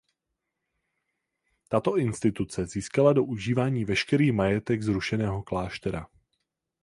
[1.67, 6.07] Tato instituce získala do užívání veškerý majetek zrušeného kláštera.